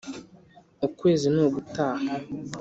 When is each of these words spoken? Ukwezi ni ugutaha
Ukwezi 0.87 1.27
ni 1.33 1.41
ugutaha 1.45 2.05